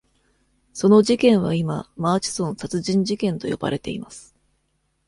[0.73, 4.35] その事件は今、マーチソン殺人事件と呼ばれています。